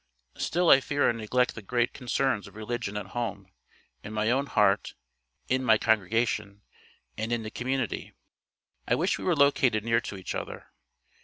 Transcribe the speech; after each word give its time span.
Still 0.39 0.71
I 0.71 0.79
fear 0.79 1.07
I 1.07 1.11
neglect 1.11 1.53
the 1.53 1.61
great 1.61 1.93
concerns 1.93 2.47
of 2.47 2.55
religion 2.55 2.97
at 2.97 3.05
home, 3.13 3.51
in 4.03 4.13
my 4.13 4.31
own 4.31 4.47
heart, 4.47 4.95
in 5.47 5.63
my 5.63 5.77
congregation, 5.77 6.63
and 7.19 7.31
in 7.31 7.43
the 7.43 7.51
community. 7.51 8.11
I 8.87 8.95
wish 8.95 9.19
we 9.19 9.23
were 9.25 9.35
located 9.35 9.85
near 9.85 10.01
to 10.01 10.17
each 10.17 10.33
other. 10.33 10.65